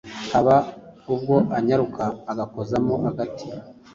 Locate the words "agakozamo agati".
2.31-3.47